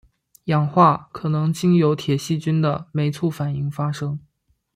[0.45, 4.19] 氧化可能经由铁细菌的酶促反应发生。